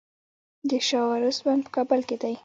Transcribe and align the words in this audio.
د 0.69 0.71
شاه 0.87 1.05
و 1.07 1.11
عروس 1.15 1.37
بند 1.45 1.61
په 1.65 1.69
کابل 1.75 1.99
کې 2.07 2.15
دی 2.21 2.33